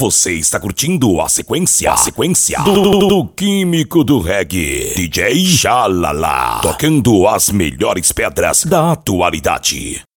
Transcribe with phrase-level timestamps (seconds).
[0.00, 7.28] Você está curtindo a sequência, a sequência do, do Químico do Reggae, DJ Xalala, tocando
[7.28, 10.02] as melhores pedras da atualidade.